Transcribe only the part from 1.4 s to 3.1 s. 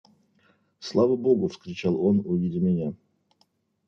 вскричал он, увидя меня.